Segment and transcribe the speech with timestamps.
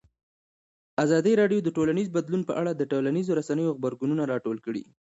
[1.03, 4.83] ازادي راډیو د ټولنیز بدلون په اړه د ټولنیزو رسنیو غبرګونونه راټول کړي.